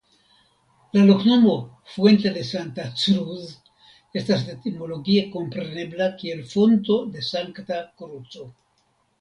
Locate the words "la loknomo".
0.97-1.51